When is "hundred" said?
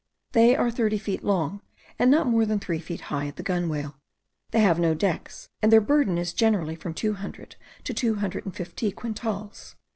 7.13-7.55, 8.15-8.45